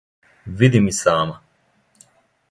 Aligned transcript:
Видим 0.47 0.87
и 0.87 0.91
сама. 0.91 1.41